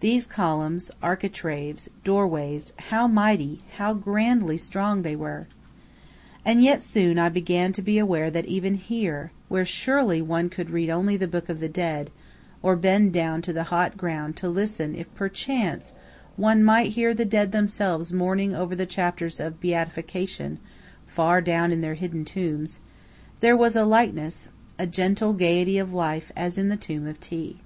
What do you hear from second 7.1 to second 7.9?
I began to